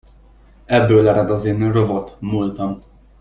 Ebből 0.65 1.07
ered 1.09 1.29
az 1.31 1.45
én 1.45 1.71
rovott 1.71 2.15
múltam. 2.21 2.77